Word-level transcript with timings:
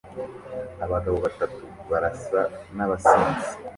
Abagabo 0.85 1.17
batatu 1.25 1.63
barasa 1.89 2.41
nabasinzi 2.75 3.49